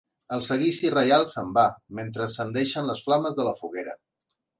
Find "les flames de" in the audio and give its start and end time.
2.89-3.47